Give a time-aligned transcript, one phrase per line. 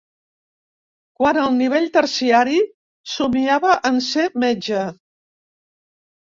[1.19, 2.57] Quant al nivell terciari,
[3.17, 4.83] somiava en ser Metge.